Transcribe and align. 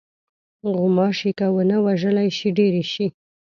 غوماشې 0.73 1.31
که 1.37 1.45
ونه 1.55 1.77
وژلې 1.85 2.27
شي، 2.37 2.49
ډېرې 2.57 2.83
شي. 2.91 3.07